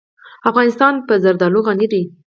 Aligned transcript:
افغانستان 0.49 0.93
په 1.07 1.13
زردالو 1.23 1.59
غني 1.67 1.87
دی. 1.93 2.03